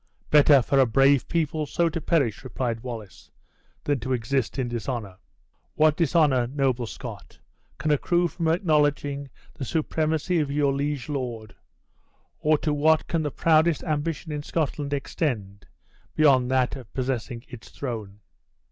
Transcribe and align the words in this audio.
"Better 0.31 0.63
for 0.63 0.79
a 0.79 0.87
brave 0.87 1.27
people 1.27 1.67
so 1.67 1.87
to 1.87 2.01
perish," 2.01 2.43
replied 2.43 2.79
Wallace, 2.81 3.29
"than 3.83 3.99
to 3.99 4.13
exist 4.13 4.57
in 4.57 4.67
dishonor." 4.67 5.17
"What 5.75 5.95
dishonor, 5.95 6.47
noble 6.47 6.87
Scot, 6.87 7.37
can 7.77 7.91
accrue 7.91 8.27
from 8.27 8.47
acknowledging 8.47 9.29
the 9.53 9.63
supremacy 9.63 10.39
of 10.39 10.49
your 10.49 10.73
liege 10.73 11.07
lord; 11.07 11.55
or 12.39 12.57
to 12.57 12.73
what 12.73 13.05
can 13.05 13.21
the 13.21 13.29
proudest 13.29 13.83
ambition 13.83 14.31
in 14.31 14.41
Scotland 14.41 14.91
extend 14.91 15.67
beyond 16.15 16.49
that 16.49 16.75
of 16.75 16.91
possessing 16.95 17.43
its 17.47 17.69
throne?" 17.69 18.21